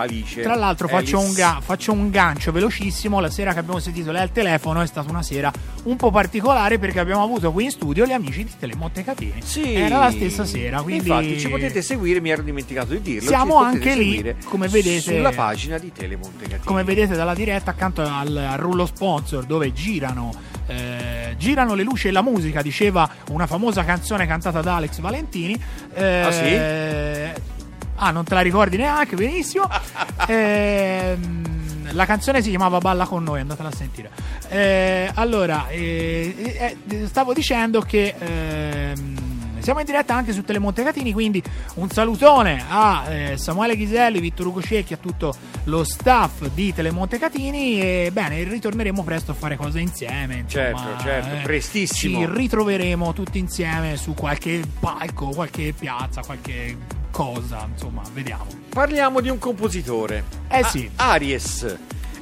[0.00, 0.40] Alice.
[0.42, 4.22] Tra l'altro faccio un, ga- faccio un gancio velocissimo, la sera che abbiamo sentito lei
[4.22, 5.50] al telefono è stata una sera
[5.84, 9.40] un po' particolare perché abbiamo avuto qui in studio gli amici di Telemonte Catini.
[9.42, 9.74] Sì.
[9.74, 13.28] Era la stessa sera, quindi Infatti ci potete seguire, mi ero dimenticato di dirlo.
[13.28, 16.64] Siamo anche lì, come vedete- sulla pagina di Telemonte Catini.
[16.64, 20.32] come vedete dalla diretta accanto al, al rullo sponsor dove girano
[20.68, 25.58] eh, girano le luci e la musica diceva una famosa canzone cantata da Alex Valentini
[25.94, 27.57] Eh, Ah, sì?
[27.98, 29.68] Ah non te la ricordi neanche benissimo
[30.28, 31.48] Ehm,
[31.92, 34.10] la canzone si chiamava Balla con noi, andatela a sentire.
[34.48, 39.16] Eh, allora, eh, eh, stavo dicendo che ehm,
[39.60, 41.42] siamo in diretta anche su Telemonte Catini, quindi
[41.74, 45.34] un salutone a eh, Samuele Ghiselli, Vittor Ugo Cecchi, a tutto
[45.64, 50.38] lo staff di Telemonte Catini e bene, ritorneremo presto a fare cose insieme.
[50.38, 52.18] insomma, Certo, certo, prestissimo.
[52.20, 56.76] Ci ritroveremo tutti insieme su qualche palco, qualche piazza, qualche
[57.10, 58.46] cosa, insomma, vediamo.
[58.68, 60.24] Parliamo di un compositore.
[60.48, 60.90] Eh A- sì.
[60.96, 61.76] Aries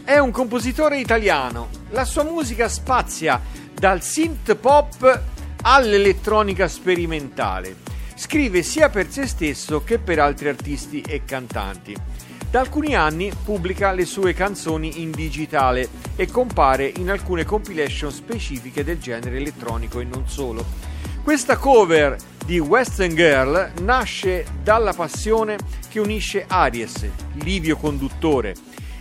[0.04, 1.68] è un compositore italiano.
[1.90, 3.40] La sua musica spazia
[3.74, 5.22] dal synth pop
[5.62, 7.76] all'elettronica sperimentale.
[8.14, 11.94] Scrive sia per se stesso che per altri artisti e cantanti.
[12.48, 18.84] Da alcuni anni pubblica le sue canzoni in digitale e compare in alcune compilation specifiche
[18.84, 20.64] del genere elettronico e non solo.
[21.22, 22.16] Questa cover
[22.46, 25.58] di Western Girl nasce dalla passione
[25.90, 27.04] che unisce Aries,
[27.42, 28.54] Livio Conduttore,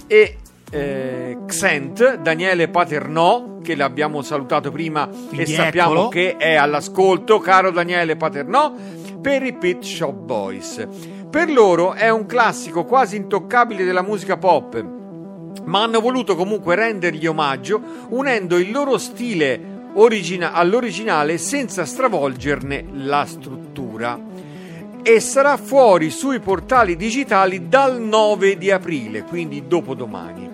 [0.08, 0.38] e
[0.72, 6.08] eh, Xent, Daniele Paternò, che l'abbiamo salutato prima Quindi e sappiamo eccolo.
[6.08, 8.74] che è all'ascolto, caro Daniele Paternò,
[9.22, 10.88] per i Pit Shop Boys.
[11.30, 14.84] Per loro è un classico quasi intoccabile della musica pop,
[15.66, 17.80] ma hanno voluto comunque rendergli omaggio
[18.10, 24.20] unendo il loro stile origina- all'originale senza stravolgerne la struttura.
[25.08, 30.50] E sarà fuori sui portali digitali dal 9 di aprile, quindi dopodomani.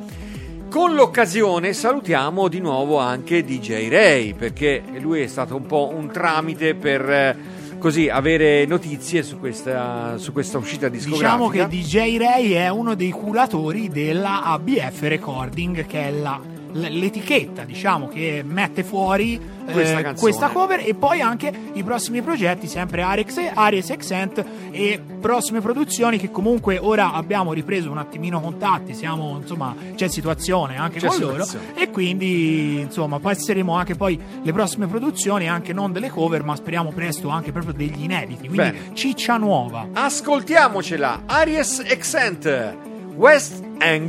[0.70, 6.10] Con l'occasione salutiamo di nuovo anche DJ Ray, perché lui è stato un po' un
[6.12, 7.38] tramite per eh,
[7.78, 11.16] così avere notizie su questa, su questa uscita Diciamo
[11.50, 11.68] discografica.
[11.68, 16.39] che DJ Ray è uno dei curatori della ABF Recording, che è la-
[16.74, 19.34] l'etichetta, diciamo, che mette fuori
[19.65, 20.19] eh, Questa canzone.
[20.19, 26.17] questa cover e poi anche i prossimi progetti, sempre Ares, Aries Accent e prossime produzioni
[26.17, 31.19] che comunque ora abbiamo ripreso un attimino contatti, siamo, insomma, c'è situazione anche C'è con
[31.19, 31.82] loro situazione.
[31.82, 36.91] e quindi, insomma, passeremo anche poi le prossime produzioni, anche non delle cover, ma speriamo
[36.91, 38.80] presto anche proprio degli inediti, quindi Bene.
[38.93, 39.88] ciccia nuova.
[39.93, 42.76] Ascoltiamocela, Aries Accent,
[43.15, 44.07] West and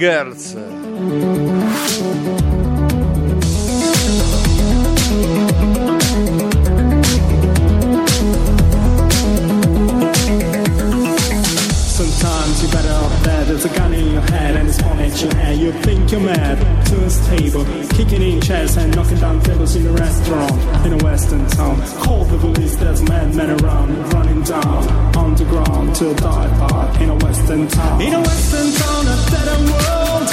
[13.23, 15.59] There's a gun in your head and it's pointing at your head.
[15.59, 16.57] You think you're mad.
[16.87, 21.05] To a table, kicking in chairs and knocking down tables in a restaurant in a
[21.05, 21.77] western town.
[21.99, 22.77] Call the police.
[22.77, 28.01] There's a madman around, running down underground to a dive bar in a western town.
[28.01, 30.29] In a western town, a dead end world.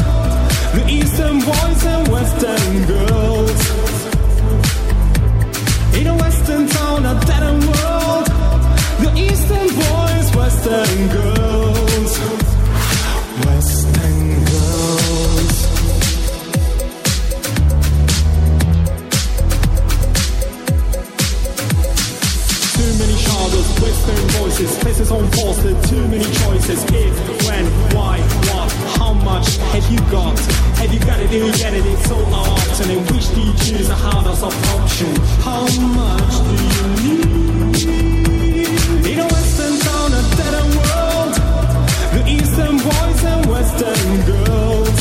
[0.75, 3.59] The eastern boys and western girls.
[5.99, 8.25] In a western town, a dead end world.
[9.03, 11.18] The eastern boys, western girls.
[24.99, 26.83] Voices, on poster, too many choices.
[26.85, 30.37] If, when, why, what, how much have you got?
[30.79, 31.85] Have you got it, do you get it?
[31.85, 32.81] It's all out.
[32.81, 33.89] And which do you choose?
[33.89, 35.15] How does function?
[35.43, 35.63] How
[35.97, 37.25] much do you need?
[39.07, 41.33] In a western town, a dead end world.
[42.15, 44.99] The eastern boys and western girls.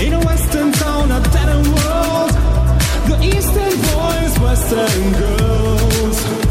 [0.00, 2.32] In a western town, a dead end world.
[3.08, 4.32] The eastern boys.
[4.44, 6.43] Western girls.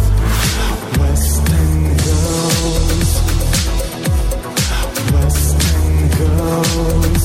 [6.55, 7.22] Oh.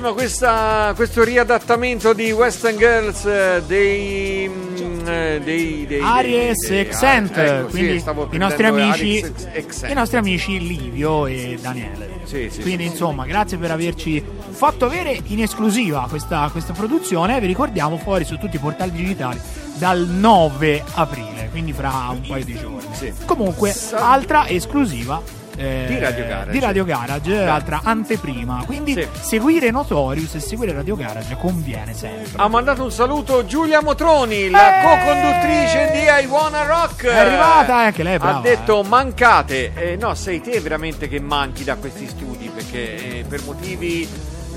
[0.00, 6.80] Bellissima questa, questo riadattamento di Western Girls eh, dei, mm, eh, dei, dei Aries dei-
[6.80, 11.58] Accent, ah, ecco, sì, quindi stavo i nostri amici, Aries i nostri amici Livio e
[11.60, 12.08] Daniele.
[12.24, 12.90] Sì, sì, quindi sì.
[12.90, 17.40] insomma, grazie per averci fatto avere in esclusiva questa, questa produzione.
[17.40, 19.40] Vi ricordiamo fuori su tutti i portali digitali
[19.74, 22.94] dal 9 aprile, quindi fra un paio di giorni.
[22.94, 23.12] Sì.
[23.24, 25.38] Comunque, altra esclusiva.
[25.60, 26.50] Eh, Di Radio Garage.
[26.50, 28.62] di Radio Garage, altra anteprima.
[28.64, 29.06] Quindi Sì.
[29.20, 32.30] seguire Notorious e seguire Radio Garage conviene sempre.
[32.36, 34.82] Ha mandato un saluto Giulia Motroni, la Eh!
[34.82, 37.04] co-conduttrice di I Wanna Rock.
[37.06, 39.72] È arrivata, anche lei brava, Ha detto mancate.
[39.74, 44.08] Eh, no, sei te veramente che manchi da questi studi perché eh, per motivi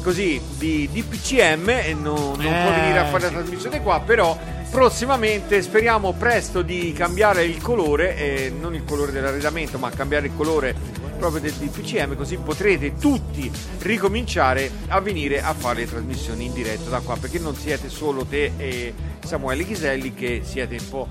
[0.02, 3.34] così di, di PCM eh, non, non Eh, può venire a fare sì.
[3.34, 4.38] la trasmissione qua, però
[4.74, 10.36] prossimamente speriamo presto di cambiare il colore, eh, non il colore dell'arredamento, ma cambiare il
[10.36, 10.76] colore
[11.20, 13.52] proprio del, del PCM, così potrete tutti
[13.82, 18.26] ricominciare a venire a fare le trasmissioni in diretta da qua, perché non siete solo
[18.26, 18.94] te e
[19.24, 21.08] Samuele Ghiselli che siete un po'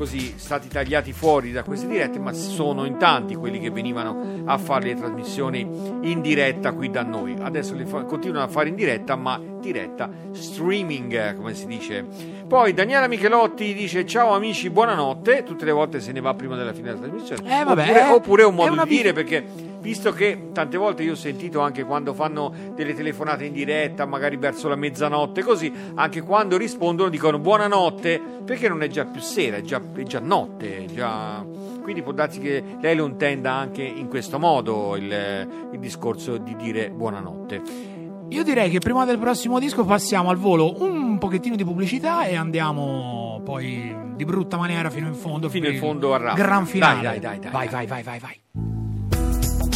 [0.00, 4.56] così stati tagliati fuori da queste dirette, ma sono in tanti quelli che venivano a
[4.56, 7.36] fare le trasmissioni in diretta qui da noi.
[7.38, 12.06] Adesso le fa- continuano a fare in diretta, ma diretta streaming, eh, come si dice.
[12.48, 16.72] Poi Daniela Michelotti dice ciao amici, buonanotte, tutte le volte se ne va prima della
[16.72, 17.60] fine della trasmissione.
[17.60, 19.44] Eh, vabbè, oppure, oppure è un modo di dire perché
[19.80, 24.36] visto che tante volte io ho sentito anche quando fanno delle telefonate in diretta, magari
[24.36, 29.56] verso la mezzanotte, così anche quando rispondono dicono buonanotte, perché non è già più sera,
[29.56, 31.44] è già, è già notte, è già...
[31.82, 36.54] quindi può darsi che lei lo intenda anche in questo modo il, il discorso di
[36.56, 37.98] dire buonanotte.
[38.28, 42.36] Io direi che prima del prossimo disco passiamo al volo un pochettino di pubblicità e
[42.36, 45.48] andiamo poi di brutta maniera fino in fondo.
[45.48, 46.46] Fino in fondo al raffica.
[46.46, 47.02] Gran finale.
[47.02, 47.86] Dai, dai, dai, dai, vai, dai.
[47.86, 48.79] vai, vai, vai, vai.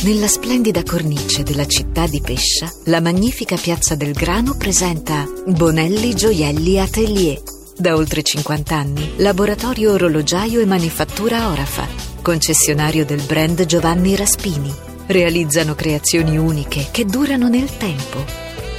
[0.05, 6.78] Nella splendida cornice della città di Pescia, la magnifica piazza del Grano presenta Bonelli Gioielli
[6.78, 7.40] Atelier.
[7.74, 11.88] Da oltre 50 anni, laboratorio orologiaio e manifattura Orafa,
[12.20, 14.70] concessionario del brand Giovanni Raspini.
[15.07, 18.22] Realizzano creazioni uniche che durano nel tempo.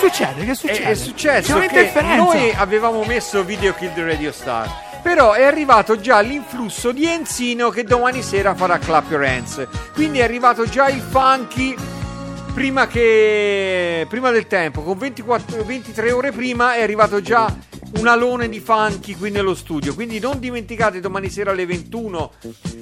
[0.00, 0.44] Succede?
[0.46, 0.82] Che succede?
[0.82, 4.88] È, è successo C'è che noi avevamo messo Video Kill the Radio Star.
[5.02, 9.66] Però è arrivato già l'influsso di Enzino che domani sera farà Clap Your Hands.
[9.94, 11.74] Quindi è arrivato già il funky
[12.54, 17.54] prima, che, prima del tempo, con 24, 23 ore prima è arrivato già
[17.98, 19.94] un alone di funky qui nello studio.
[19.94, 22.32] Quindi non dimenticate domani sera alle 21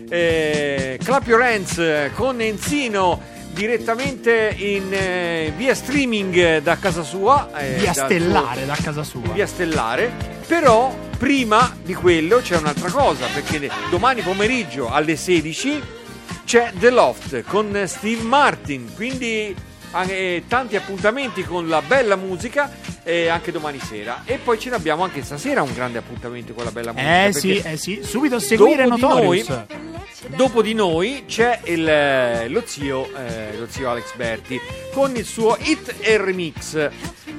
[0.08, 7.50] eh, Clap Your Hands eh, con Enzino direttamente in eh, via streaming da casa sua.
[7.58, 9.32] eh, Via dal stellare suo- da casa sua.
[9.32, 10.12] via stellare.
[10.46, 15.82] Però prima di quello c'è un'altra cosa, perché domani pomeriggio alle 16
[16.44, 19.54] c'è The Loft con Steve Martin, quindi
[20.06, 22.70] eh, tanti appuntamenti con la bella musica
[23.02, 24.22] e anche domani sera.
[24.24, 27.26] E poi ce l'abbiamo anche stasera un grande appuntamento con la bella musica.
[27.26, 29.48] Eh sì, eh sì, subito a seguire dopo di Notorious.
[29.48, 29.86] noi-
[30.34, 34.60] Dopo di noi c'è il, eh, lo, zio, eh, lo zio Alex Berti
[34.92, 36.90] con il suo Hit e Remix.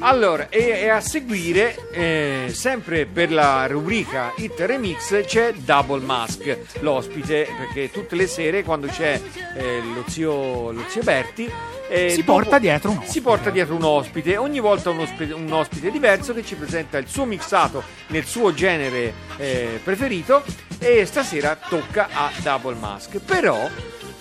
[0.01, 6.57] Allora, e, e a seguire, eh, sempre per la rubrica Hit Remix, c'è Double Mask,
[6.79, 9.19] l'ospite, perché tutte le sere quando c'è
[9.57, 11.51] eh, lo, zio, lo zio Berti...
[11.89, 13.11] eh, Si porta dietro un ospite.
[13.11, 16.97] Si porta dietro un ospite, ogni volta un ospite, un ospite diverso che ci presenta
[16.97, 20.43] il suo mixato nel suo genere eh, preferito
[20.79, 23.19] e stasera tocca a Double Mask.
[23.19, 23.69] Però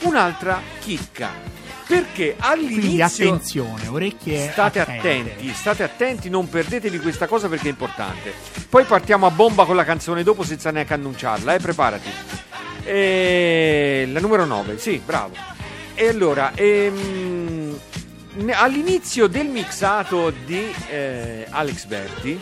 [0.03, 1.57] un'altra chicca.
[1.89, 5.09] Perché Quindi all'inizio attenzione, orecchie State attente.
[5.09, 8.31] attenti, state attenti, non perdetevi questa cosa perché è importante.
[8.69, 12.11] Poi partiamo a bomba con la canzone dopo senza neanche annunciarla, eh, preparati.
[12.85, 14.07] E...
[14.13, 15.35] La numero 9, sì, bravo.
[15.95, 17.79] E allora, ehm,
[18.53, 22.41] all'inizio del mixato di eh, Alex Berti,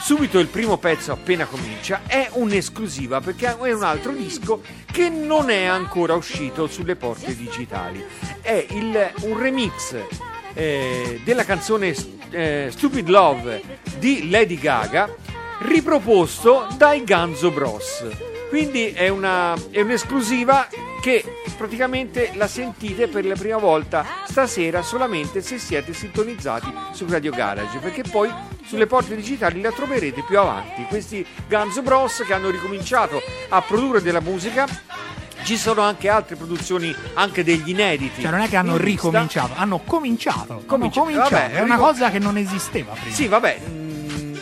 [0.00, 5.50] subito il primo pezzo appena comincia è un'esclusiva perché è un altro disco che non
[5.50, 8.04] è ancora uscito sulle porte digitali.
[8.40, 9.96] È il- un remix
[10.54, 11.94] eh, della canzone
[12.30, 13.62] eh, Stupid Love
[13.98, 15.12] di Lady Gaga
[15.60, 18.04] riproposto dai Ganzo Bros.
[18.48, 20.68] Quindi è, una, è un'esclusiva
[21.00, 21.24] che
[21.54, 27.78] praticamente la sentite per la prima volta stasera solamente se siete sintonizzati su Radio Garage,
[27.78, 28.32] perché poi
[28.64, 30.84] sulle porte digitali la troverete più avanti.
[30.84, 34.66] Questi Ganzo Bros che hanno ricominciato a produrre della musica.
[35.44, 38.22] Ci sono anche altre produzioni, anche degli inediti.
[38.22, 40.62] Cioè non è che hanno ricominciato, hanno cominciato.
[40.64, 41.34] Cominci- hanno cominciato.
[41.34, 43.14] vabbè, è una rico- cosa che non esisteva prima.
[43.14, 43.60] Sì, vabbè.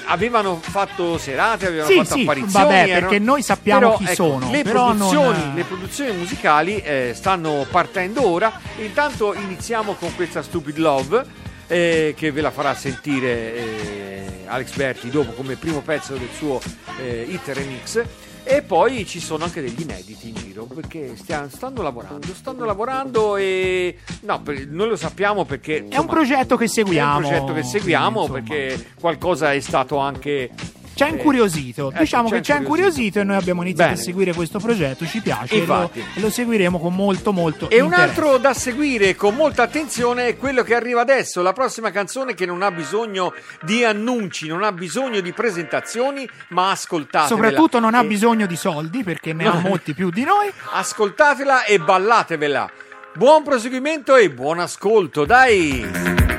[0.07, 2.65] Avevano fatto serate, avevano Sì, fatto sì, apparizioni.
[2.65, 6.77] vabbè, erano- perché noi sappiamo Però, chi ecco, sono, Le, produzioni, non- le produzioni musicali
[6.81, 8.53] eh, stanno partendo ora.
[8.79, 11.41] Intanto iniziamo con questa Stupid Love.
[11.69, 16.61] eh, che ve la farà sentire eh, Alex Berti dopo come primo pezzo del suo
[17.01, 18.03] eh, hit remix.
[18.45, 23.37] E poi ci sono anche degli inediti in giro perché stia- stanno lavorando, stanno lavorando
[23.37, 27.13] e no, noi lo sappiamo perché È un insomma, progetto che seguiamo.
[27.13, 28.41] è un progetto che seguiamo insomma.
[28.41, 30.51] perché qualcosa è stato anche.
[30.95, 33.63] Ci ha eh, incuriosito, ecco, diciamo ci ha che ci ha incuriosito e noi abbiamo
[33.63, 34.01] iniziato Bene.
[34.01, 37.87] a seguire questo progetto, ci piace e lo, lo seguiremo con molto molto E un
[37.87, 38.09] interesse.
[38.11, 42.47] altro da seguire con molta attenzione è quello che arriva adesso, la prossima canzone che
[42.47, 43.33] non ha bisogno
[43.63, 47.27] di annunci, non ha bisogno di presentazioni, ma ascoltatela.
[47.27, 50.51] Soprattutto non ha bisogno di soldi perché ne ha molti più di noi.
[50.73, 52.71] Ascoltatela e ballatevela.
[53.15, 56.32] Buon proseguimento e buon ascolto, dai!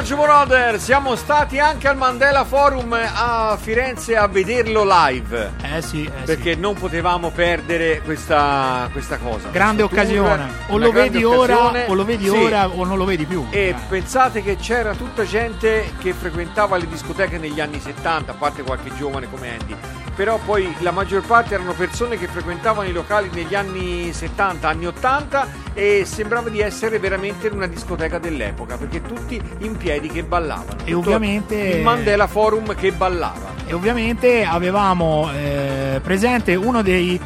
[0.00, 5.52] Giorgio Moroder, siamo stati anche al Mandela Forum a Firenze a vederlo live.
[5.60, 6.24] Eh sì, eh sì.
[6.24, 9.50] Perché non potevamo perdere questa, questa cosa.
[9.50, 10.52] Grande Questo tour, occasione.
[10.68, 11.84] O una lo grande vedi ora, occasione.
[11.86, 12.30] o lo vedi Sì.
[12.30, 13.46] ora, o non lo vedi più.
[13.50, 13.74] E Eh.
[13.90, 18.90] pensate che c'era tutta gente che frequentava le discoteche negli anni 70, a parte qualche
[18.96, 19.76] giovane come Andy.
[20.20, 24.86] Però poi la maggior parte erano persone che frequentavano i locali negli anni 70, anni
[24.86, 30.22] 80 e sembrava di essere veramente in una discoteca dell'epoca, perché tutti in piedi che
[30.22, 30.76] ballavano.
[30.84, 33.54] E ovviamente- il Mandela Forum che ballava.
[33.64, 37.18] E ovviamente avevamo eh, presente uno dei.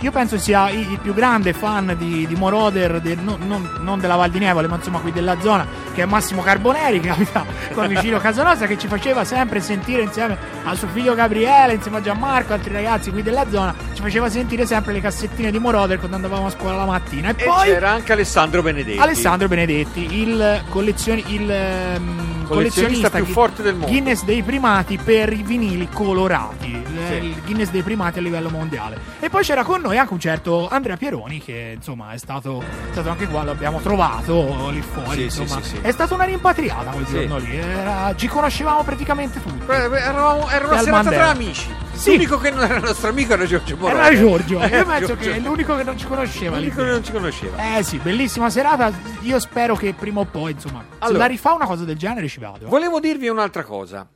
[0.00, 4.16] Io penso sia il più grande fan di, di Moroder, del- non, non- non della
[4.16, 7.86] Val di Nevole, ma insomma qui della zona, che è Massimo Carboneri, che abita qua
[7.86, 11.98] vicino a casa nostra, che ci faceva sempre sentire insieme a suo figlio Gabriele, insieme
[11.98, 16.16] a Gianmarco, altri ragazzi qui della zona, faceva sentire sempre le cassettine di Moroder quando
[16.16, 17.28] andavamo a scuola la mattina.
[17.30, 18.98] E, E poi c'era anche Alessandro Benedetti.
[18.98, 23.86] Alessandro Benedetti, il, collezioni- il ehm, Collezionista più Gui- forte del mondo.
[23.86, 27.14] Guinness dei primati per i vinili colorati, il- Sì.
[27.14, 28.98] il Guinness dei primati a livello mondiale.
[29.20, 32.92] E poi c'era con noi anche un certo Andrea Pieroni che insomma è stato, è
[32.92, 35.62] stato anche qua, l'abbiamo trovato lì fuori, Sì, insomma.
[35.62, 35.78] sì.
[35.80, 39.64] È stata una rimpatriata quel giorno lì, era- ci conoscevamo praticamente tutti.
[39.70, 41.22] Eravamo, era una serata Mandela.
[41.22, 41.66] tra amici.
[42.04, 43.91] L'unico che non era nostro amico era Giorgio Moroder.
[43.92, 45.30] Era Giorgio, io Era penso Giorgio.
[45.30, 46.64] che è l'unico che non ci conosceva lì.
[46.64, 47.76] L'unico che non ci conosceva.
[47.76, 48.92] Eh sì, bellissima serata.
[49.20, 51.18] Io spero che prima o poi, insomma, se Allora.
[51.18, 52.66] la rifà una cosa del genere ci vado.
[52.68, 54.06] Volevo dirvi un'altra cosa.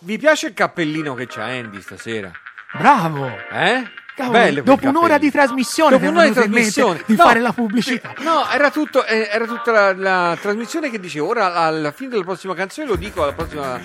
[0.00, 2.30] Vi piace il cappellino che c'ha Andy stasera?
[2.76, 3.26] Bravo!
[3.50, 3.90] Eh?
[4.14, 8.14] Cavolo, Bello dopo un'ora di trasmissione Dopo un'ora di trasmissione di No, fare la pubblicità.
[8.18, 11.28] No, era, tutto, eh, era tutta la, la trasmissione che dicevo.
[11.28, 13.80] Ora alla fine della prossima canzone lo dico alla prossima.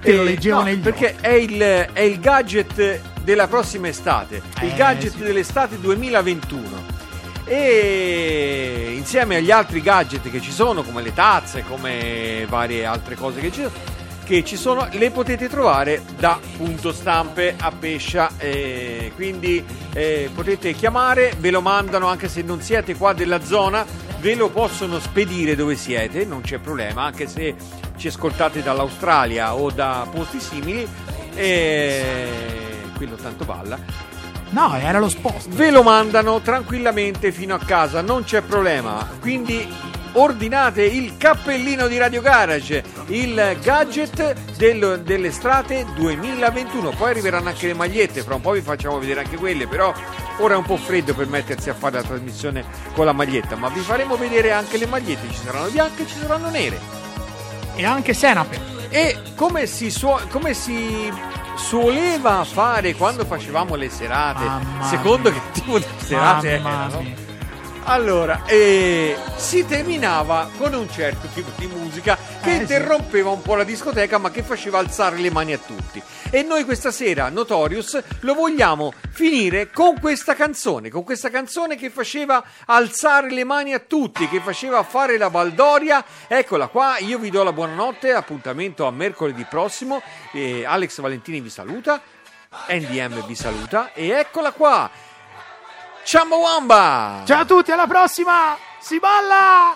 [0.00, 4.40] Te lo leggevo no, Perché è il, è il gadget della prossima estate.
[4.62, 5.18] Il Eh, gadget sì.
[5.18, 6.94] dell'estate 2021.
[7.44, 13.40] E insieme agli altri gadget che ci sono, come le tazze, come varie altre cose
[13.40, 13.72] che ci sono,
[14.24, 18.30] che ci sono le potete trovare da punto stampe a Pescia.
[18.38, 23.84] eh, quindi eh, potete chiamare, ve lo mandano anche se non siete qua della zona,
[24.20, 27.54] ve lo possono spedire dove siete, non c'è problema, anche se
[27.96, 30.86] ci ascoltate dall'Australia o da posti simili.
[31.34, 33.78] E quello tanto balla.
[34.50, 35.48] No, era lo spost.
[35.48, 39.08] Ve lo mandano tranquillamente fino a casa, non c'è problema.
[39.20, 39.68] Quindi
[40.12, 46.90] ordinate il cappellino di Radio Garage, il gadget del- dell'estate 2021.
[46.90, 49.92] Poi arriveranno anche le magliette, fra un po' vi facciamo vedere anche quelle, però
[50.38, 53.68] ora è un po' freddo per mettersi a fare la trasmissione con la maglietta, ma
[53.68, 56.78] vi faremo vedere anche le magliette, ci saranno bianche e ci saranno nere.
[57.74, 58.75] E anche Senape.
[58.96, 61.12] E come si, suo- come si
[61.56, 65.38] suoleva fare quando facevamo le serate, Mamma secondo mia.
[65.40, 67.00] che tipo di serate Mamma erano?
[67.02, 67.14] mia.
[67.88, 72.60] Allora, eh, si terminava con un certo tipo di musica che Eh, sì.
[72.62, 76.02] interrompeva un po' la discoteca ma che faceva alzare le mani a tutti.
[76.30, 81.88] E noi questa sera, Notorious, lo vogliamo finire con questa canzone, con questa canzone che
[81.90, 86.04] faceva alzare le mani a tutti, che faceva fare la baldoria.
[86.26, 90.02] Eccola qua, io vi do la buonanotte, appuntamento a mercoledì prossimo.
[90.32, 92.00] Eh, Alex Valentini vi saluta,
[92.68, 94.90] NDM vi saluta e eccola qua.
[96.06, 97.22] Ciambawamba!
[97.24, 98.56] Ciao a tutti, alla prossima!
[98.78, 99.74] Si balla!